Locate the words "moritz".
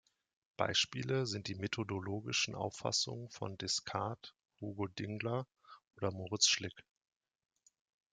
6.09-6.47